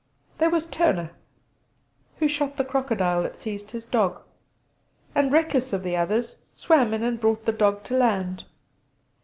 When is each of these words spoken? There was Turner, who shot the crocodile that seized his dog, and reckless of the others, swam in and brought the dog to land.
There 0.39 0.49
was 0.49 0.65
Turner, 0.65 1.11
who 2.17 2.27
shot 2.27 2.57
the 2.57 2.63
crocodile 2.65 3.21
that 3.21 3.37
seized 3.37 3.69
his 3.69 3.85
dog, 3.85 4.19
and 5.13 5.31
reckless 5.31 5.73
of 5.73 5.83
the 5.83 5.95
others, 5.95 6.37
swam 6.55 6.91
in 6.95 7.03
and 7.03 7.21
brought 7.21 7.45
the 7.45 7.51
dog 7.51 7.83
to 7.83 7.93
land. 7.95 8.45